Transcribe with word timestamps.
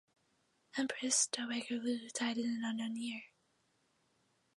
Empress 0.77 1.27
Dowager 1.27 1.75
Luo 1.77 2.09
died 2.15 2.39
in 2.39 2.45
an 2.49 2.63
unknown 2.65 2.95
year. 2.95 3.21